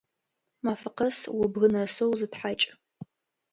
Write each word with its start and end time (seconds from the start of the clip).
Мафэ 0.63 0.89
къэс 0.97 1.17
убгы 1.41 1.67
нэсэу 1.73 2.11
зытхьакӏ! 2.19 2.67